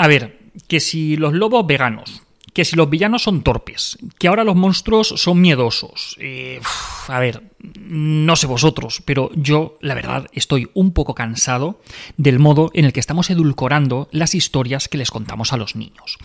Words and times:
A 0.00 0.08
ver, 0.08 0.38
que 0.66 0.80
si 0.80 1.18
los 1.18 1.34
lobos 1.34 1.66
veganos, 1.66 2.22
que 2.54 2.64
si 2.64 2.74
los 2.74 2.88
villanos 2.88 3.24
son 3.24 3.42
torpes, 3.42 3.98
que 4.18 4.28
ahora 4.28 4.44
los 4.44 4.56
monstruos 4.56 5.08
son 5.08 5.42
miedosos. 5.42 6.16
Eh, 6.18 6.58
a 7.06 7.20
ver, 7.20 7.52
no 7.78 8.34
sé 8.34 8.46
vosotros, 8.46 9.02
pero 9.04 9.30
yo, 9.34 9.76
la 9.82 9.92
verdad, 9.92 10.28
estoy 10.32 10.70
un 10.72 10.94
poco 10.94 11.14
cansado 11.14 11.82
del 12.16 12.38
modo 12.38 12.70
en 12.72 12.86
el 12.86 12.94
que 12.94 13.00
estamos 13.00 13.28
edulcorando 13.28 14.08
las 14.10 14.34
historias 14.34 14.88
que 14.88 14.96
les 14.96 15.10
contamos 15.10 15.52
a 15.52 15.58
los 15.58 15.76
niños. 15.76 16.16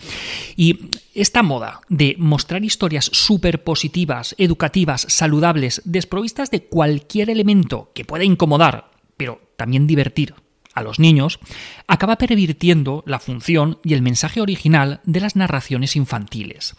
Y 0.56 0.88
esta 1.12 1.42
moda 1.42 1.82
de 1.90 2.16
mostrar 2.18 2.64
historias 2.64 3.10
súper 3.12 3.62
positivas, 3.62 4.34
educativas, 4.38 5.04
saludables, 5.10 5.82
desprovistas 5.84 6.50
de 6.50 6.64
cualquier 6.64 7.28
elemento 7.28 7.90
que 7.94 8.06
pueda 8.06 8.24
incomodar, 8.24 8.90
pero 9.18 9.38
también 9.58 9.86
divertir 9.86 10.34
a 10.76 10.82
los 10.82 11.00
niños, 11.00 11.40
acaba 11.88 12.16
pervirtiendo 12.16 13.02
la 13.06 13.18
función 13.18 13.78
y 13.82 13.94
el 13.94 14.02
mensaje 14.02 14.40
original 14.40 15.00
de 15.02 15.20
las 15.20 15.34
narraciones 15.34 15.96
infantiles. 15.96 16.76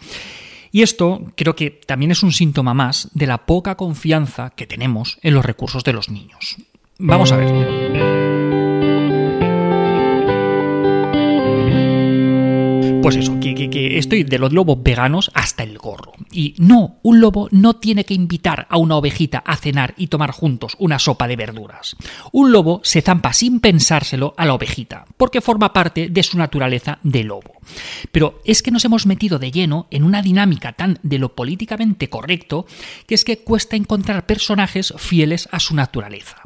Y 0.72 0.84
esto 0.84 1.26
creo 1.35 1.55
que 1.55 1.72
también 1.72 2.12
es 2.12 2.23
un 2.23 2.31
síntoma 2.31 2.73
más 2.73 3.09
de 3.13 3.27
la 3.27 3.45
poca 3.45 3.75
confianza 3.75 4.52
que 4.52 4.67
tenemos 4.67 5.17
en 5.22 5.34
los 5.34 5.45
recursos 5.45 5.84
de 5.84 5.94
los 5.94 6.09
niños. 6.09 6.58
Vamos 6.99 7.31
a 7.31 7.38
ver. 7.38 8.27
Pues 13.07 13.16
eso, 13.16 13.39
que, 13.39 13.97
estoy 13.97 14.25
de 14.25 14.38
los 14.38 14.52
lobos 14.52 14.84
veganos 14.84 15.31
hasta 15.34 15.63
el 15.63 15.77
gorro. 15.77 16.11
Y 16.29 16.55
no, 16.57 16.99
un 17.03 17.21
lobo 17.21 17.47
no 17.52 17.77
tiene 17.77 18.03
que 18.03 18.13
invitar 18.13 18.67
a 18.70 18.75
una 18.75 18.97
ovejita 18.97 19.38
a 19.45 19.55
cenar 19.55 19.93
y 19.95 20.07
tomar 20.07 20.31
juntos 20.31 20.75
una 20.77 20.99
sopa 20.99 21.25
de 21.30 21.38
verduras. 21.38 21.95
Un 22.33 22.52
lobo 22.52 22.81
se 22.83 23.02
zampa 23.02 23.31
sin 23.31 23.61
pensárselo 23.61 24.33
a 24.35 24.45
la 24.45 24.55
ovejita, 24.55 25.05
porque 25.16 25.39
forma 25.39 25.71
parte 25.71 26.09
de 26.09 26.21
su 26.21 26.38
naturaleza 26.38 26.99
de 27.02 27.23
lobo. 27.23 27.53
Pero 28.11 28.41
es 28.43 28.61
que 28.61 28.71
nos 28.71 28.83
hemos 28.83 29.05
metido 29.05 29.39
de 29.39 29.52
lleno 29.52 29.88
en 29.89 30.03
una 30.03 30.21
dinámica 30.21 30.73
tan 30.73 30.99
de 31.02 31.17
lo 31.17 31.33
políticamente 31.33 32.09
correcto 32.09 32.66
que 33.08 33.16
es 33.16 33.23
que 33.23 33.38
cuesta 33.38 33.77
encontrar 33.77 34.25
personajes 34.25 34.94
fieles 34.97 35.47
a 35.53 35.61
su 35.61 35.75
naturaleza. 35.75 36.42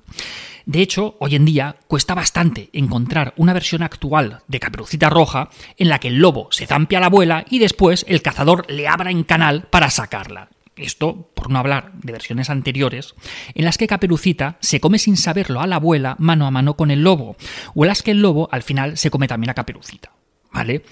De 0.66 0.82
hecho, 0.82 1.16
hoy 1.20 1.36
en 1.36 1.46
día 1.46 1.78
cuesta 1.88 2.14
bastante 2.14 2.70
encontrar 2.74 3.34
una 3.38 3.54
versión 3.54 3.84
actual 3.84 4.42
de 4.48 4.60
Caperucita 4.60 5.10
Roja 5.10 5.50
en 5.78 5.90
la 5.90 6.00
que 6.00 6.10
el 6.10 6.20
lobo 6.20 6.48
se 6.52 6.68
zampe 6.68 6.96
a 6.96 7.00
la 7.00 7.08
abuela 7.08 7.46
y 7.50 7.60
después 7.60 8.06
el 8.08 8.22
cazador 8.22 8.70
le 8.70 8.88
abra 8.88 9.12
en 9.12 9.24
canal 9.24 9.68
para 9.70 9.90
sacarla. 9.90 10.50
Esto 10.76 11.30
por 11.36 11.50
no 11.50 11.60
hablar 11.60 11.92
de 11.94 12.14
versiones 12.14 12.50
anteriores, 12.50 13.14
en 13.54 13.66
las 13.66 13.78
que 13.78 13.88
Caperucita 13.88 14.58
se 14.62 14.80
come 14.80 15.00
sin 15.00 15.18
saberlo 15.18 15.62
a 15.62 15.68
la 15.68 15.76
abuela 15.76 16.16
mano 16.18 16.48
a 16.48 16.52
mano 16.52 16.76
con 16.76 16.92
el 16.92 17.04
lobo, 17.04 17.36
o 17.76 17.84
en 17.84 17.90
las 17.90 18.02
que 18.02 18.12
el 18.12 18.22
lobo 18.22 18.48
al 18.52 18.64
final 18.64 18.98
se 18.98 19.12
come 19.12 19.28
también 19.28 19.50
a 19.52 19.54
Caperucita. 19.54 20.12
¿Vale? 20.54 20.84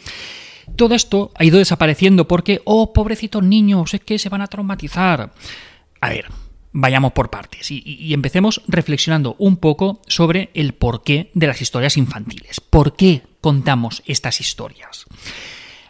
Todo 0.75 0.95
esto 0.95 1.31
ha 1.35 1.43
ido 1.43 1.57
desapareciendo 1.57 2.27
porque, 2.27 2.61
oh, 2.65 2.93
pobrecitos 2.93 3.43
niños, 3.43 3.93
es 3.93 4.01
que 4.01 4.19
se 4.19 4.29
van 4.29 4.41
a 4.41 4.47
traumatizar. 4.47 5.31
A 6.01 6.09
ver, 6.09 6.25
vayamos 6.71 7.13
por 7.13 7.29
partes 7.29 7.71
y, 7.71 8.13
empecemos 8.13 8.61
reflexionando 8.67 9.35
un 9.39 9.57
poco 9.57 10.01
sobre 10.07 10.49
el 10.53 10.73
porqué 10.73 11.31
de 11.33 11.47
las 11.47 11.61
historias 11.61 11.97
infantiles. 11.97 12.59
¿Por 12.59 12.95
qué 12.95 13.23
contamos 13.41 14.03
estas 14.05 14.39
historias? 14.41 15.05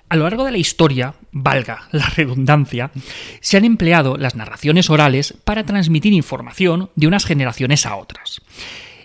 A 0.09 0.15
lo 0.15 0.23
largo 0.23 0.43
de 0.43 0.51
la 0.51 0.57
historia, 0.57 1.13
valga 1.31 1.87
la 1.91 2.07
redundancia, 2.07 2.91
se 3.41 3.57
han 3.57 3.65
empleado 3.65 4.17
las 4.17 4.35
narraciones 4.35 4.89
orales 4.89 5.35
para 5.43 5.65
transmitir 5.65 6.13
información 6.13 6.89
de 6.95 7.07
unas 7.07 7.25
generaciones 7.25 7.85
a 7.85 7.95
otras. 7.95 8.41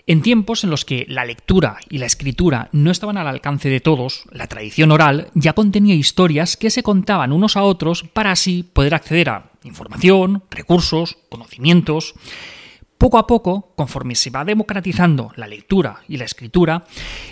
En 0.07 0.21
tiempos 0.21 0.63
en 0.63 0.69
los 0.69 0.85
que 0.85 1.07
la 1.09 1.25
lectura 1.25 1.77
y 1.89 1.97
la 1.97 2.05
escritura 2.05 2.69
no 2.71 2.91
estaban 2.91 3.17
al 3.17 3.27
alcance 3.27 3.69
de 3.69 3.79
todos, 3.79 4.25
la 4.31 4.45
tradición 4.45 4.91
oral 4.91 5.31
ya 5.33 5.53
contenía 5.53 5.95
historias 5.95 6.57
que 6.57 6.69
se 6.69 6.83
contaban 6.83 7.31
unos 7.31 7.57
a 7.57 7.63
otros 7.63 8.03
para 8.03 8.29
así 8.29 8.61
poder 8.61 8.93
acceder 8.93 9.29
a 9.29 9.49
información, 9.63 10.43
recursos, 10.51 11.17
conocimientos. 11.29 12.13
Poco 12.99 13.17
a 13.17 13.25
poco, 13.25 13.73
conforme 13.75 14.13
se 14.13 14.29
va 14.29 14.45
democratizando 14.45 15.31
la 15.37 15.47
lectura 15.47 16.01
y 16.07 16.17
la 16.17 16.25
escritura, 16.25 16.85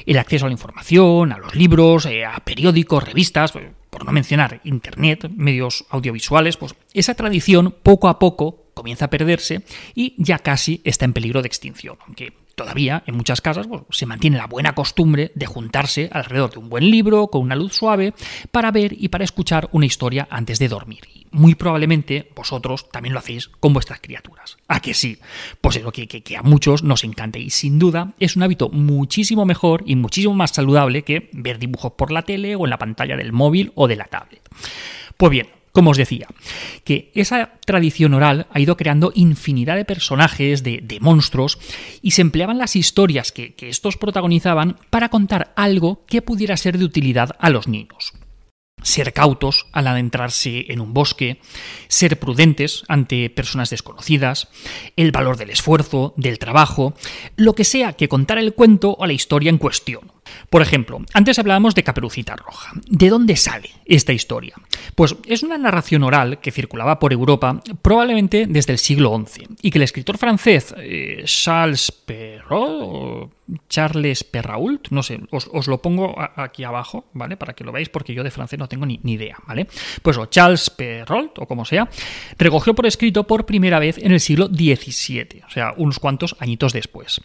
el 0.07 0.17
acceso 0.17 0.45
a 0.45 0.49
la 0.49 0.53
información, 0.53 1.31
a 1.31 1.37
los 1.37 1.53
libros, 1.53 2.07
eh, 2.07 2.25
a 2.25 2.39
periódicos, 2.39 3.03
revistas, 3.03 3.51
por 3.51 4.03
no 4.03 4.11
mencionar 4.11 4.61
Internet, 4.63 5.29
medios 5.29 5.85
audiovisuales, 5.91 6.57
pues 6.57 6.73
esa 6.95 7.13
tradición 7.13 7.75
poco 7.83 8.07
a 8.07 8.17
poco 8.17 8.62
comienza 8.73 9.05
a 9.05 9.09
perderse 9.09 9.63
y 9.95 10.15
ya 10.17 10.39
casi 10.39 10.81
está 10.83 11.05
en 11.05 11.13
peligro 11.13 11.41
de 11.41 11.47
extinción, 11.47 11.97
aunque 12.05 12.33
todavía 12.55 13.03
en 13.07 13.15
muchas 13.15 13.41
casas 13.41 13.67
se 13.89 14.05
mantiene 14.05 14.37
la 14.37 14.47
buena 14.47 14.75
costumbre 14.75 15.31
de 15.35 15.45
juntarse 15.45 16.09
alrededor 16.11 16.51
de 16.51 16.59
un 16.59 16.69
buen 16.69 16.89
libro 16.89 17.27
con 17.27 17.41
una 17.41 17.55
luz 17.55 17.73
suave 17.73 18.13
para 18.51 18.71
ver 18.71 18.93
y 18.97 19.09
para 19.09 19.23
escuchar 19.23 19.69
una 19.71 19.85
historia 19.85 20.27
antes 20.29 20.59
de 20.59 20.67
dormir. 20.67 21.01
Y 21.13 21.25
muy 21.31 21.55
probablemente 21.55 22.31
vosotros 22.35 22.89
también 22.89 23.13
lo 23.13 23.19
hacéis 23.19 23.47
con 23.47 23.73
vuestras 23.73 23.99
criaturas. 24.01 24.57
¿A 24.67 24.81
que 24.81 24.93
sí? 24.93 25.17
Pues 25.61 25.77
es 25.77 25.83
lo 25.83 25.91
que, 25.91 26.07
que 26.07 26.37
a 26.37 26.43
muchos 26.43 26.83
nos 26.83 27.03
encanta 27.03 27.39
y 27.39 27.49
sin 27.49 27.79
duda 27.79 28.13
es 28.19 28.35
un 28.35 28.43
hábito 28.43 28.69
muchísimo 28.69 29.45
mejor 29.45 29.83
y 29.85 29.95
muchísimo 29.95 30.33
más 30.33 30.51
saludable 30.51 31.03
que 31.03 31.29
ver 31.33 31.59
dibujos 31.59 31.93
por 31.93 32.11
la 32.11 32.23
tele 32.23 32.55
o 32.55 32.65
en 32.65 32.69
la 32.69 32.77
pantalla 32.77 33.17
del 33.17 33.33
móvil 33.33 33.71
o 33.75 33.87
de 33.87 33.95
la 33.95 34.05
tablet. 34.05 34.41
Pues 35.17 35.31
bien, 35.31 35.47
como 35.73 35.89
os 35.89 35.97
decía, 35.97 36.27
que 36.85 37.11
esa 37.15 37.57
tradición 37.65 38.13
oral 38.13 38.45
ha 38.51 38.59
ido 38.59 38.77
creando 38.77 39.11
infinidad 39.15 39.75
de 39.75 39.85
personajes, 39.85 40.61
de, 40.63 40.97
monstruos, 41.01 41.57
y 42.01 42.11
se 42.11 42.21
empleaban 42.21 42.59
las 42.59 42.75
historias 42.75 43.31
que, 43.31 43.55
que 43.55 43.69
estos 43.69 43.97
protagonizaban 43.97 44.77
para 44.91 45.09
contar 45.09 45.51
algo 45.55 46.05
que 46.05 46.21
pudiera 46.21 46.55
ser 46.57 46.77
de 46.77 46.85
utilidad 46.85 47.31
a 47.39 47.49
los 47.49 47.67
niños 47.67 48.13
ser 48.83 49.13
cautos 49.13 49.65
al 49.71 49.87
adentrarse 49.87 50.65
en 50.67 50.81
un 50.81 50.93
bosque, 50.93 51.39
ser 51.87 52.19
prudentes 52.19 52.83
ante 52.87 53.29
personas 53.29 53.69
desconocidas, 53.69 54.49
el 54.95 55.11
valor 55.11 55.37
del 55.37 55.49
esfuerzo, 55.49 56.13
del 56.17 56.37
trabajo, 56.37 56.93
lo 57.35 57.55
que 57.55 57.63
sea 57.63 57.93
que 57.93 58.09
contar 58.09 58.37
el 58.37 58.53
cuento 58.53 58.95
o 58.99 59.07
la 59.07 59.13
historia 59.13 59.49
en 59.49 59.57
cuestión. 59.57 60.11
Por 60.49 60.61
ejemplo, 60.61 61.01
antes 61.13 61.39
hablábamos 61.39 61.75
de 61.75 61.83
Caperucita 61.83 62.35
Roja. 62.35 62.71
¿De 62.87 63.09
dónde 63.09 63.35
sale 63.35 63.69
esta 63.85 64.13
historia? 64.13 64.55
Pues 64.95 65.15
es 65.27 65.43
una 65.43 65.57
narración 65.57 66.03
oral 66.03 66.39
que 66.39 66.51
circulaba 66.51 66.99
por 66.99 67.13
Europa 67.13 67.61
probablemente 67.81 68.45
desde 68.47 68.73
el 68.73 68.79
siglo 68.79 69.21
XI 69.25 69.47
y 69.61 69.71
que 69.71 69.77
el 69.77 69.83
escritor 69.83 70.17
francés 70.17 70.73
eh, 70.77 71.23
Charles 71.25 71.91
Perrault, 71.91 73.31
Charles 73.69 74.23
Perrault, 74.23 74.89
no 74.89 75.03
sé, 75.03 75.19
os, 75.31 75.67
lo 75.67 75.81
pongo 75.81 76.15
aquí 76.35 76.63
abajo, 76.63 77.05
¿vale? 77.13 77.37
Para 77.37 77.53
que 77.53 77.63
lo 77.63 77.71
veáis 77.71 77.89
porque 77.89 78.13
yo 78.13 78.23
de 78.23 78.31
francés 78.31 78.59
no 78.59 78.67
tengo 78.67 78.85
ni, 78.85 78.99
idea, 79.03 79.37
¿vale? 79.47 79.67
Pues 80.01 80.17
o 80.17 80.25
Charles 80.27 80.69
Perrault, 80.69 81.39
o 81.39 81.47
como 81.47 81.65
sea, 81.65 81.89
recogió 82.37 82.73
por 82.73 82.85
escrito 82.85 83.25
por 83.25 83.45
primera 83.45 83.79
vez 83.79 83.97
en 83.97 84.11
el 84.11 84.19
siglo 84.19 84.47
XVII, 84.47 85.43
o 85.47 85.49
sea, 85.49 85.73
unos 85.77 85.99
cuantos 85.99 86.35
añitos 86.39 86.73
después. 86.73 87.21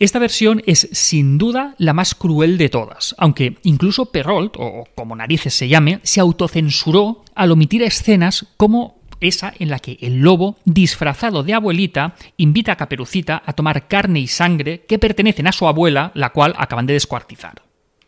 Esta 0.00 0.18
versión 0.18 0.62
es 0.64 0.88
sin 0.92 1.36
duda 1.36 1.74
la 1.76 1.92
más 1.92 2.14
cruel 2.14 2.56
de 2.56 2.70
todas, 2.70 3.14
aunque 3.18 3.58
incluso 3.64 4.06
Perrault, 4.06 4.56
o 4.58 4.84
como 4.94 5.14
narices 5.14 5.52
se 5.52 5.68
llame, 5.68 6.00
se 6.04 6.20
autocensuró 6.20 7.22
al 7.34 7.52
omitir 7.52 7.82
escenas 7.82 8.46
como 8.56 9.02
esa 9.20 9.52
en 9.58 9.68
la 9.68 9.78
que 9.78 9.98
el 10.00 10.20
lobo, 10.20 10.56
disfrazado 10.64 11.42
de 11.42 11.52
abuelita, 11.52 12.14
invita 12.38 12.72
a 12.72 12.76
Caperucita 12.76 13.42
a 13.44 13.52
tomar 13.52 13.88
carne 13.88 14.20
y 14.20 14.26
sangre 14.26 14.86
que 14.88 14.98
pertenecen 14.98 15.46
a 15.46 15.52
su 15.52 15.68
abuela, 15.68 16.12
la 16.14 16.30
cual 16.30 16.54
acaban 16.56 16.86
de 16.86 16.94
descuartizar. 16.94 17.60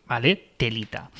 ¿Vale? 0.07 0.53
Telita. 0.57 1.11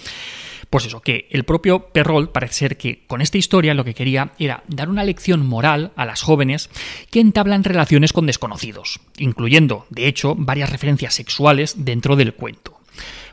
Pues 0.73 0.87
eso, 0.87 1.01
que 1.01 1.27
el 1.29 1.43
propio 1.43 1.89
Perrol 1.89 2.31
parece 2.31 2.55
ser 2.55 2.77
que 2.77 3.03
con 3.05 3.21
esta 3.21 3.37
historia 3.37 3.75
lo 3.75 3.85
que 3.85 3.93
quería 3.93 4.31
era 4.39 4.63
dar 4.67 4.89
una 4.89 5.03
lección 5.03 5.45
moral 5.45 5.91
a 5.95 6.03
las 6.03 6.23
jóvenes 6.23 6.71
que 7.11 7.19
entablan 7.19 7.63
relaciones 7.63 8.11
con 8.11 8.25
desconocidos, 8.25 8.99
incluyendo, 9.19 9.85
de 9.91 10.07
hecho, 10.07 10.33
varias 10.35 10.71
referencias 10.71 11.13
sexuales 11.13 11.85
dentro 11.85 12.15
del 12.15 12.33
cuento. 12.33 12.79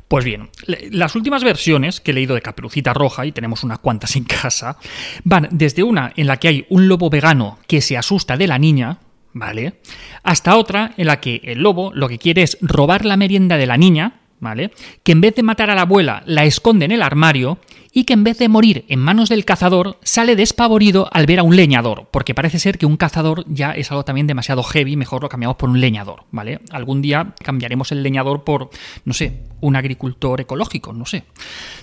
Pues 0.06 0.26
bien, 0.26 0.50
las 0.90 1.14
últimas 1.14 1.42
versiones 1.42 2.02
que 2.02 2.10
he 2.10 2.14
leído 2.14 2.34
de 2.34 2.42
Caperucita 2.42 2.92
Roja, 2.92 3.24
y 3.24 3.32
tenemos 3.32 3.64
unas 3.64 3.78
cuantas 3.78 4.16
en 4.16 4.24
casa, 4.24 4.76
van 5.24 5.48
desde 5.50 5.82
una 5.82 6.12
en 6.16 6.26
la 6.26 6.36
que 6.36 6.48
hay 6.48 6.66
un 6.68 6.88
lobo 6.88 7.08
vegano 7.08 7.58
que 7.66 7.80
se 7.80 7.96
asusta 7.96 8.36
de 8.36 8.48
la 8.48 8.58
niña, 8.58 8.98
¿vale? 9.32 9.80
Hasta 10.24 10.58
otra 10.58 10.92
en 10.98 11.06
la 11.06 11.20
que 11.20 11.40
el 11.44 11.60
lobo 11.60 11.90
lo 11.94 12.06
que 12.06 12.18
quiere 12.18 12.42
es 12.42 12.58
robar 12.60 13.06
la 13.06 13.16
merienda 13.16 13.56
de 13.56 13.66
la 13.66 13.78
niña, 13.78 14.19
¿vale? 14.40 14.72
Que 15.02 15.12
en 15.12 15.20
vez 15.20 15.34
de 15.34 15.42
matar 15.42 15.70
a 15.70 15.74
la 15.74 15.82
abuela 15.82 16.22
la 16.26 16.44
esconde 16.44 16.86
en 16.86 16.92
el 16.92 17.02
armario 17.02 17.58
y 17.92 18.04
que 18.04 18.12
en 18.12 18.24
vez 18.24 18.38
de 18.38 18.48
morir 18.48 18.84
en 18.88 19.00
manos 19.00 19.28
del 19.28 19.44
cazador 19.44 19.98
sale 20.02 20.36
despavorido 20.36 21.08
al 21.12 21.26
ver 21.26 21.40
a 21.40 21.42
un 21.42 21.56
leñador, 21.56 22.08
porque 22.10 22.34
parece 22.34 22.58
ser 22.58 22.78
que 22.78 22.86
un 22.86 22.96
cazador 22.96 23.44
ya 23.48 23.72
es 23.72 23.90
algo 23.90 24.04
también 24.04 24.26
demasiado 24.26 24.62
heavy, 24.62 24.96
mejor 24.96 25.22
lo 25.22 25.28
cambiamos 25.28 25.56
por 25.56 25.68
un 25.68 25.80
leñador, 25.80 26.24
¿vale? 26.30 26.60
Algún 26.70 27.02
día 27.02 27.34
cambiaremos 27.42 27.90
el 27.92 28.02
leñador 28.02 28.44
por, 28.44 28.70
no 29.04 29.12
sé, 29.12 29.40
un 29.60 29.76
agricultor 29.76 30.40
ecológico, 30.40 30.92
no 30.92 31.04
sé. 31.04 31.24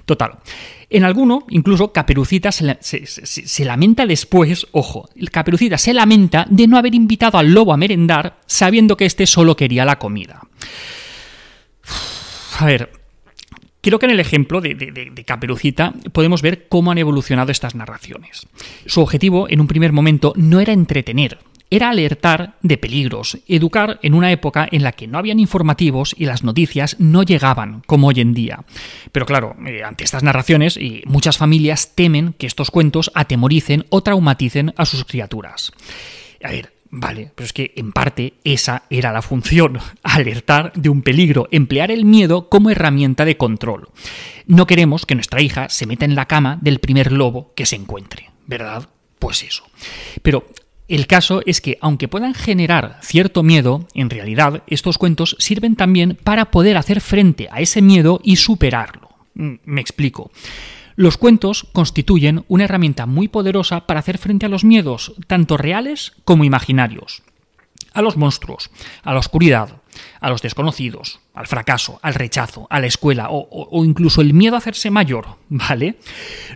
Total. 0.05 0.37
En 0.89 1.03
alguno, 1.03 1.45
incluso 1.49 1.91
Caperucita 1.91 2.51
se, 2.51 2.77
se 2.81 3.65
lamenta 3.65 4.05
después, 4.05 4.67
ojo, 4.71 5.09
Caperucita 5.31 5.77
se 5.77 5.93
lamenta 5.93 6.45
de 6.49 6.67
no 6.67 6.77
haber 6.77 6.95
invitado 6.95 7.37
al 7.37 7.51
lobo 7.51 7.73
a 7.73 7.77
merendar 7.77 8.37
sabiendo 8.45 8.95
que 8.95 9.05
éste 9.05 9.25
solo 9.27 9.57
quería 9.57 9.83
la 9.83 9.99
comida. 9.99 10.41
A 12.57 12.65
ver, 12.65 12.89
Creo 13.79 13.99
que 13.99 14.05
en 14.07 14.11
el 14.11 14.19
ejemplo 14.19 14.59
de, 14.59 14.75
de, 14.75 15.23
Caperucita 15.23 15.93
podemos 16.11 16.41
ver 16.41 16.67
cómo 16.67 16.91
han 16.91 16.97
evolucionado 16.97 17.53
estas 17.53 17.73
narraciones. 17.73 18.45
Su 18.85 18.99
objetivo, 18.99 19.47
en 19.49 19.61
un 19.61 19.67
primer 19.67 19.93
momento, 19.93 20.33
no 20.35 20.59
era 20.59 20.73
entretener, 20.73 21.37
era 21.69 21.89
alertar 21.89 22.57
de 22.61 22.77
peligros, 22.77 23.37
educar 23.47 23.99
en 24.01 24.13
una 24.13 24.31
época 24.31 24.67
en 24.71 24.83
la 24.83 24.91
que 24.91 25.07
no 25.07 25.17
habían 25.17 25.39
informativos 25.39 26.15
y 26.17 26.25
las 26.25 26.43
noticias 26.43 26.97
no 26.99 27.23
llegaban 27.23 27.81
como 27.85 28.07
hoy 28.07 28.19
en 28.19 28.33
día. 28.33 28.65
Pero 29.13 29.25
claro, 29.25 29.55
eh, 29.65 29.83
ante 29.83 30.03
estas 30.03 30.23
narraciones, 30.23 30.77
muchas 31.05 31.37
familias 31.37 31.93
temen 31.95 32.33
que 32.33 32.47
estos 32.47 32.71
cuentos 32.71 33.11
atemoricen 33.13 33.85
o 33.89 34.01
traumaticen 34.01 34.73
a 34.75 34.85
sus 34.85 35.05
criaturas. 35.05 35.71
A 36.43 36.51
ver, 36.51 36.73
Vale, 36.89 37.31
pero 37.35 37.45
es 37.45 37.53
que 37.53 37.73
en 37.75 37.91
parte 37.91 38.35
esa 38.43 38.83
era 38.89 39.11
la 39.11 39.21
función, 39.21 39.79
alertar 40.03 40.71
de 40.73 40.89
un 40.89 41.01
peligro, 41.01 41.47
emplear 41.51 41.91
el 41.91 42.05
miedo 42.05 42.49
como 42.49 42.69
herramienta 42.69 43.25
de 43.25 43.37
control. 43.37 43.89
No 44.45 44.67
queremos 44.67 45.05
que 45.05 45.15
nuestra 45.15 45.41
hija 45.41 45.69
se 45.69 45.85
meta 45.85 46.05
en 46.05 46.15
la 46.15 46.27
cama 46.27 46.57
del 46.61 46.79
primer 46.79 47.11
lobo 47.11 47.53
que 47.55 47.65
se 47.65 47.75
encuentre, 47.75 48.29
¿verdad? 48.45 48.89
Pues 49.19 49.43
eso. 49.43 49.65
Pero 50.21 50.47
el 50.87 51.05
caso 51.07 51.41
es 51.45 51.59
que, 51.59 51.77
aunque 51.81 52.07
puedan 52.07 52.33
generar 52.33 52.99
cierto 53.01 53.43
miedo, 53.43 53.87
en 53.93 54.09
realidad 54.09 54.63
estos 54.67 54.97
cuentos 54.97 55.35
sirven 55.39 55.75
también 55.75 56.17
para 56.23 56.51
poder 56.51 56.77
hacer 56.77 57.01
frente 57.01 57.49
a 57.51 57.59
ese 57.59 57.81
miedo 57.81 58.21
y 58.23 58.37
superarlo. 58.37 59.09
Mm, 59.33 59.55
me 59.65 59.81
explico. 59.81 60.31
Los 60.97 61.17
cuentos 61.17 61.67
constituyen 61.73 62.43
una 62.47 62.63
herramienta 62.63 63.05
muy 63.05 63.27
poderosa 63.27 63.85
para 63.85 63.99
hacer 63.99 64.17
frente 64.17 64.47
a 64.47 64.49
los 64.49 64.63
miedos, 64.63 65.13
tanto 65.27 65.55
reales 65.55 66.13
como 66.25 66.43
imaginarios. 66.43 67.21
A 67.93 68.01
los 68.01 68.17
monstruos, 68.17 68.71
a 69.03 69.13
la 69.13 69.19
oscuridad, 69.19 69.83
a 70.19 70.31
los 70.31 70.41
desconocidos, 70.41 71.19
al 71.35 71.45
fracaso, 71.45 71.99
al 72.01 72.15
rechazo, 72.15 72.65
a 72.71 72.79
la 72.79 72.87
escuela 72.87 73.27
o, 73.29 73.85
incluso 73.85 74.21
el 74.21 74.33
miedo 74.33 74.55
a 74.55 74.57
hacerse 74.57 74.89
mayor, 74.89 75.37
¿vale? 75.49 75.99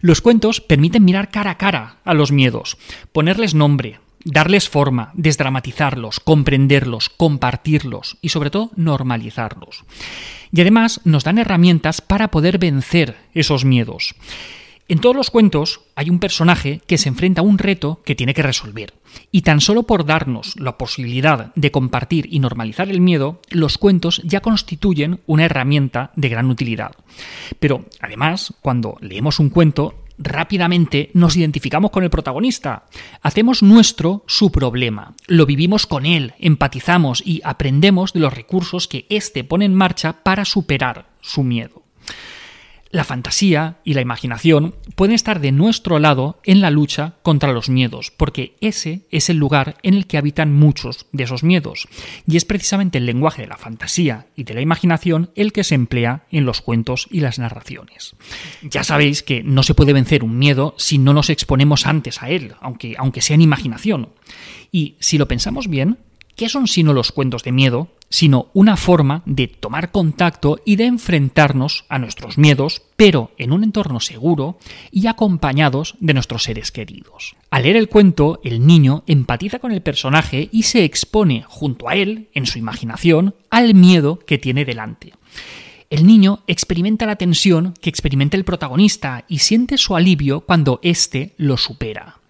Los 0.01 0.21
cuentos 0.21 0.59
permiten 0.59 1.05
mirar 1.05 1.29
cara 1.29 1.51
a 1.51 1.57
cara 1.59 1.97
a 2.03 2.15
los 2.15 2.31
miedos, 2.31 2.79
ponerles 3.11 3.53
nombre, 3.53 3.99
darles 4.25 4.69
forma, 4.69 5.11
desdramatizarlos, 5.13 6.19
comprenderlos, 6.19 7.09
compartirlos 7.09 8.17
y 8.21 8.29
sobre 8.29 8.49
todo 8.49 8.71
normalizarlos. 8.75 9.83
Y 10.51 10.61
además 10.61 11.01
nos 11.05 11.23
dan 11.23 11.37
herramientas 11.37 12.01
para 12.01 12.29
poder 12.29 12.57
vencer 12.57 13.17
esos 13.33 13.65
miedos. 13.65 14.15
En 14.91 14.99
todos 14.99 15.15
los 15.15 15.29
cuentos 15.31 15.79
hay 15.95 16.09
un 16.09 16.19
personaje 16.19 16.81
que 16.85 16.97
se 16.97 17.07
enfrenta 17.07 17.39
a 17.39 17.45
un 17.45 17.57
reto 17.57 18.01
que 18.03 18.13
tiene 18.13 18.33
que 18.33 18.41
resolver. 18.41 18.93
Y 19.31 19.43
tan 19.43 19.61
solo 19.61 19.83
por 19.83 20.05
darnos 20.05 20.59
la 20.59 20.77
posibilidad 20.77 21.53
de 21.55 21.71
compartir 21.71 22.27
y 22.29 22.39
normalizar 22.39 22.89
el 22.89 22.99
miedo, 22.99 23.39
los 23.49 23.77
cuentos 23.77 24.21
ya 24.25 24.41
constituyen 24.41 25.21
una 25.27 25.45
herramienta 25.45 26.11
de 26.17 26.27
gran 26.27 26.49
utilidad. 26.49 26.91
Pero 27.57 27.85
además, 28.01 28.53
cuando 28.59 28.97
leemos 28.99 29.39
un 29.39 29.49
cuento, 29.49 29.95
rápidamente 30.21 31.09
nos 31.13 31.35
identificamos 31.35 31.91
con 31.91 32.03
el 32.03 32.09
protagonista. 32.09 32.85
Hacemos 33.21 33.63
nuestro 33.63 34.23
su 34.27 34.51
problema, 34.51 35.15
lo 35.27 35.45
vivimos 35.45 35.87
con 35.87 36.05
él, 36.05 36.33
empatizamos 36.39 37.21
y 37.25 37.41
aprendemos 37.43 38.13
de 38.13 38.19
los 38.19 38.33
recursos 38.33 38.87
que 38.87 39.05
éste 39.09 39.43
pone 39.43 39.65
en 39.65 39.75
marcha 39.75 40.23
para 40.23 40.45
superar 40.45 41.07
su 41.21 41.43
miedo. 41.43 41.83
La 42.91 43.05
fantasía 43.05 43.79
y 43.85 43.93
la 43.93 44.01
imaginación 44.01 44.75
pueden 44.95 45.15
estar 45.15 45.39
de 45.39 45.53
nuestro 45.53 45.97
lado 45.97 46.41
en 46.43 46.59
la 46.59 46.69
lucha 46.69 47.15
contra 47.23 47.53
los 47.53 47.69
miedos, 47.69 48.11
porque 48.11 48.57
ese 48.59 49.05
es 49.11 49.29
el 49.29 49.37
lugar 49.37 49.77
en 49.81 49.93
el 49.93 50.07
que 50.07 50.17
habitan 50.17 50.53
muchos 50.53 51.05
de 51.13 51.23
esos 51.23 51.43
miedos, 51.43 51.87
y 52.27 52.35
es 52.35 52.43
precisamente 52.43 52.97
el 52.97 53.05
lenguaje 53.05 53.43
de 53.43 53.47
la 53.47 53.57
fantasía 53.57 54.27
y 54.35 54.43
de 54.43 54.55
la 54.55 54.61
imaginación 54.61 55.31
el 55.35 55.53
que 55.53 55.63
se 55.63 55.75
emplea 55.75 56.25
en 56.31 56.45
los 56.45 56.61
cuentos 56.61 57.07
y 57.09 57.21
las 57.21 57.39
narraciones. 57.39 58.15
Ya 58.61 58.83
sabéis 58.83 59.23
que 59.23 59.41
no 59.41 59.63
se 59.63 59.73
puede 59.73 59.93
vencer 59.93 60.23
un 60.23 60.37
miedo 60.37 60.75
si 60.77 60.97
no 60.97 61.13
nos 61.13 61.29
exponemos 61.29 61.85
antes 61.85 62.21
a 62.21 62.29
él, 62.29 62.55
aunque, 62.59 62.95
aunque 62.97 63.21
sea 63.21 63.35
en 63.35 63.41
imaginación. 63.41 64.09
Y 64.69 64.95
si 64.99 65.17
lo 65.17 65.29
pensamos 65.29 65.69
bien, 65.69 65.97
¿qué 66.35 66.49
son 66.49 66.67
sino 66.67 66.93
los 66.93 67.13
cuentos 67.13 67.43
de 67.43 67.53
miedo 67.53 67.89
sino 68.11 68.49
una 68.53 68.77
forma 68.77 69.23
de 69.25 69.47
tomar 69.47 69.91
contacto 69.91 70.59
y 70.63 70.75
de 70.75 70.85
enfrentarnos 70.85 71.85
a 71.89 71.97
nuestros 71.97 72.37
miedos, 72.37 72.83
pero 72.95 73.31
en 73.37 73.51
un 73.53 73.63
entorno 73.63 73.99
seguro 73.99 74.59
y 74.91 75.07
acompañados 75.07 75.95
de 75.99 76.13
nuestros 76.13 76.43
seres 76.43 76.71
queridos. 76.71 77.35
Al 77.49 77.63
leer 77.63 77.77
el 77.77 77.89
cuento, 77.89 78.39
el 78.43 78.67
niño 78.67 79.03
empatiza 79.07 79.57
con 79.57 79.71
el 79.71 79.81
personaje 79.81 80.49
y 80.51 80.63
se 80.63 80.83
expone 80.83 81.43
junto 81.47 81.89
a 81.89 81.95
él, 81.95 82.29
en 82.33 82.45
su 82.45 82.59
imaginación, 82.59 83.33
al 83.49 83.73
miedo 83.73 84.19
que 84.19 84.37
tiene 84.37 84.65
delante. 84.65 85.13
El 85.89 86.05
niño 86.05 86.43
experimenta 86.47 87.05
la 87.05 87.15
tensión 87.15 87.73
que 87.81 87.89
experimenta 87.89 88.37
el 88.37 88.45
protagonista 88.45 89.25
y 89.27 89.39
siente 89.39 89.77
su 89.77 89.95
alivio 89.95 90.41
cuando 90.41 90.79
éste 90.83 91.33
lo 91.37 91.57
supera. 91.57 92.20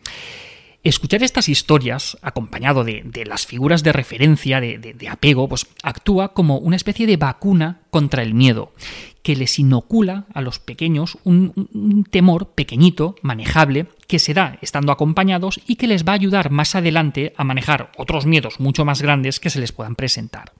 Escuchar 0.84 1.22
estas 1.22 1.48
historias, 1.48 2.18
acompañado 2.24 2.84
de, 2.84 3.24
las 3.28 3.46
figuras 3.46 3.84
de 3.84 3.92
referencia, 3.92 4.60
de, 4.60 5.10
apego, 5.10 5.48
pues 5.48 5.68
actúa 5.84 6.34
como 6.34 6.58
una 6.58 6.76
especie 6.76 7.06
de 7.06 7.18
vacuna 7.18 7.82
contra 7.92 8.24
el 8.24 8.34
miedo, 8.34 8.74
que 9.22 9.36
les 9.36 9.60
inocula 9.60 10.26
a 10.34 10.42
los 10.42 10.58
pequeños 10.58 11.20
un, 11.24 11.68
un 11.74 12.04
temor 12.04 12.50
pequeñito, 12.50 13.16
manejable, 13.22 13.86
que 14.08 14.18
se 14.18 14.34
da 14.34 14.58
estando 14.62 14.92
acompañados 14.92 15.62
y 15.68 15.76
que 15.76 15.86
les 15.86 16.04
va 16.04 16.14
a 16.14 16.16
ayudar 16.16 16.50
más 16.50 16.74
adelante 16.74 17.34
a 17.38 17.44
manejar 17.44 17.92
otros 17.98 18.26
miedos 18.26 18.60
mucho 18.60 18.84
más 18.84 19.04
grandes 19.04 19.40
que 19.40 19.52
se 19.52 19.60
les 19.60 19.72
puedan 19.72 19.96
presentar. 19.96 20.52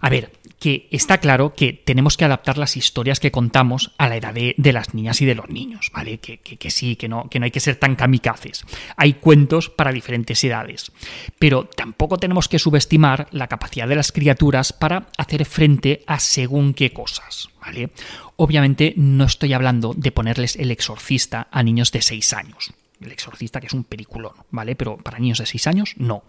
A 0.00 0.08
ver, 0.08 0.30
que 0.58 0.88
está 0.90 1.18
claro 1.18 1.54
que 1.54 1.72
tenemos 1.72 2.16
que 2.16 2.24
adaptar 2.24 2.58
las 2.58 2.76
historias 2.76 3.20
que 3.20 3.30
contamos 3.30 3.92
a 3.98 4.08
la 4.08 4.16
edad 4.16 4.34
de, 4.34 4.54
las 4.72 4.94
niñas 4.94 5.20
y 5.20 5.26
de 5.26 5.34
los 5.34 5.48
niños, 5.48 5.90
¿vale? 5.92 6.18
Que, 6.18 6.70
sí, 6.70 6.96
que 6.96 7.08
no, 7.08 7.28
que 7.28 7.38
no 7.38 7.44
hay 7.44 7.50
que 7.50 7.60
ser 7.60 7.76
tan 7.76 7.96
kamikazes. 7.96 8.64
Hay 8.96 9.14
cuentos 9.14 9.68
para 9.68 9.92
diferentes 9.92 10.42
edades. 10.44 10.92
Pero 11.38 11.64
tampoco 11.64 12.16
tenemos 12.16 12.48
que 12.48 12.58
subestimar 12.58 13.28
la 13.30 13.48
capacidad 13.48 13.86
de 13.86 13.96
las 13.96 14.12
criaturas 14.12 14.72
para 14.72 15.08
hacer 15.18 15.44
frente 15.44 16.02
a 16.06 16.18
según 16.18 16.74
qué 16.74 16.92
cosas, 16.92 17.48
¿vale? 17.60 17.90
Obviamente 18.36 18.94
no 18.96 19.24
estoy 19.24 19.52
hablando 19.52 19.94
de 19.94 20.12
ponerles 20.12 20.56
el 20.56 20.70
exorcista 20.70 21.48
a 21.50 21.62
niños 21.62 21.92
de 21.92 22.02
6 22.02 22.32
años 22.32 22.74
el 23.00 23.12
exorcista, 23.12 23.60
que 23.60 23.66
es 23.66 23.72
un 23.72 23.84
peliculón, 23.84 24.32
¿vale? 24.50 24.76
Pero 24.76 24.96
para 24.96 25.18
niños 25.18 25.38
de 25.38 25.46
6 25.46 25.66
años, 25.66 25.94
no. 25.96 26.24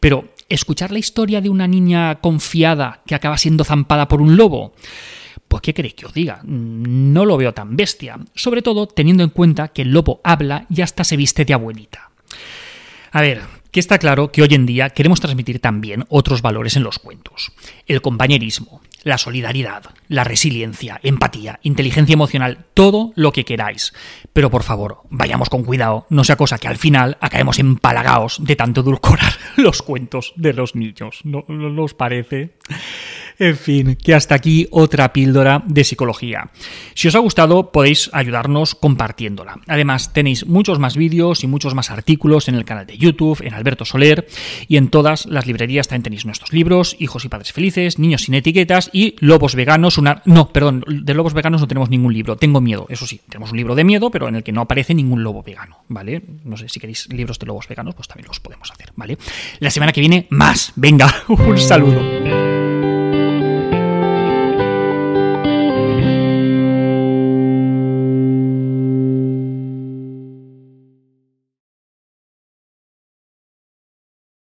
Pero 0.00 0.34
escuchar 0.48 0.90
la 0.90 0.98
historia 0.98 1.40
de 1.40 1.48
una 1.48 1.66
niña 1.66 2.20
confiada 2.20 3.02
que 3.06 3.14
acaba 3.14 3.38
siendo 3.38 3.64
zampada 3.64 4.08
por 4.08 4.20
un 4.20 4.36
lobo, 4.36 4.74
pues 5.48 5.62
¿qué 5.62 5.74
queréis 5.74 5.94
que 5.94 6.06
os 6.06 6.14
diga? 6.14 6.40
No 6.44 7.24
lo 7.24 7.36
veo 7.36 7.52
tan 7.54 7.76
bestia, 7.76 8.18
sobre 8.34 8.62
todo 8.62 8.86
teniendo 8.86 9.22
en 9.22 9.30
cuenta 9.30 9.68
que 9.68 9.82
el 9.82 9.92
lobo 9.92 10.20
habla 10.24 10.66
y 10.70 10.82
hasta 10.82 11.04
se 11.04 11.16
viste 11.16 11.44
de 11.44 11.54
abuelita. 11.54 12.10
A 13.10 13.20
ver, 13.20 13.42
que 13.70 13.80
está 13.80 13.98
claro 13.98 14.30
que 14.32 14.42
hoy 14.42 14.48
en 14.52 14.66
día 14.66 14.90
queremos 14.90 15.20
transmitir 15.20 15.58
también 15.58 16.04
otros 16.08 16.42
valores 16.42 16.76
en 16.76 16.82
los 16.82 16.98
cuentos. 16.98 17.52
El 17.86 18.02
compañerismo, 18.02 18.82
la 19.04 19.18
solidaridad, 19.18 19.84
la 20.08 20.24
resiliencia, 20.24 21.00
empatía, 21.02 21.58
inteligencia 21.62 22.14
emocional, 22.14 22.66
todo 22.74 23.12
lo 23.16 23.32
que 23.32 23.44
queráis. 23.44 23.92
Pero 24.32 24.50
por 24.50 24.62
favor, 24.62 25.02
vayamos 25.10 25.48
con 25.48 25.64
cuidado, 25.64 26.06
no 26.10 26.24
sea 26.24 26.36
cosa 26.36 26.58
que 26.58 26.68
al 26.68 26.76
final 26.76 27.16
acabemos 27.20 27.58
empalagados 27.58 28.38
de 28.44 28.56
tanto 28.56 28.80
edulcorar 28.82 29.32
los 29.56 29.82
cuentos 29.82 30.32
de 30.36 30.52
los 30.52 30.74
niños. 30.74 31.20
¿No, 31.24 31.44
no 31.48 31.82
os 31.82 31.94
parece? 31.94 32.54
En 33.38 33.56
fin, 33.56 33.96
que 33.96 34.14
hasta 34.14 34.34
aquí 34.34 34.66
otra 34.70 35.12
píldora 35.12 35.62
de 35.66 35.84
psicología. 35.84 36.50
Si 36.94 37.08
os 37.08 37.14
ha 37.14 37.18
gustado, 37.18 37.72
podéis 37.72 38.10
ayudarnos 38.12 38.74
compartiéndola. 38.74 39.60
Además, 39.66 40.12
tenéis 40.12 40.46
muchos 40.46 40.78
más 40.78 40.96
vídeos 40.96 41.44
y 41.44 41.46
muchos 41.46 41.74
más 41.74 41.90
artículos 41.90 42.48
en 42.48 42.54
el 42.54 42.64
canal 42.64 42.86
de 42.86 42.98
YouTube, 42.98 43.42
en 43.42 43.54
Alberto 43.54 43.84
Soler, 43.84 44.26
y 44.68 44.76
en 44.76 44.88
todas 44.88 45.26
las 45.26 45.46
librerías 45.46 45.88
también 45.88 46.04
tenéis 46.04 46.26
nuestros 46.26 46.52
libros, 46.52 46.96
Hijos 46.98 47.24
y 47.24 47.28
Padres 47.28 47.52
Felices, 47.52 47.98
Niños 47.98 48.22
sin 48.22 48.34
Etiquetas 48.34 48.90
y 48.92 49.16
Lobos 49.20 49.54
Veganos. 49.54 49.98
Una... 49.98 50.22
No, 50.24 50.52
perdón, 50.52 50.84
de 50.86 51.14
Lobos 51.14 51.34
Veganos 51.34 51.60
no 51.60 51.68
tenemos 51.68 51.90
ningún 51.90 52.12
libro. 52.12 52.36
Tengo 52.36 52.60
miedo, 52.60 52.86
eso 52.88 53.06
sí, 53.06 53.20
tenemos 53.28 53.50
un 53.50 53.56
libro 53.56 53.74
de 53.74 53.84
miedo, 53.84 54.10
pero 54.10 54.28
en 54.28 54.36
el 54.36 54.42
que 54.42 54.52
no 54.52 54.60
aparece 54.60 54.94
ningún 54.94 55.22
lobo 55.22 55.42
vegano, 55.42 55.84
¿vale? 55.88 56.22
No 56.44 56.56
sé, 56.56 56.68
si 56.68 56.80
queréis 56.80 57.08
libros 57.12 57.38
de 57.38 57.46
lobos 57.46 57.68
veganos, 57.68 57.94
pues 57.94 58.08
también 58.08 58.28
los 58.28 58.40
podemos 58.40 58.70
hacer, 58.70 58.92
¿vale? 58.96 59.18
La 59.60 59.70
semana 59.70 59.92
que 59.92 60.00
viene, 60.00 60.26
más. 60.30 60.72
Venga, 60.76 61.12
un 61.28 61.58
saludo. 61.58 62.51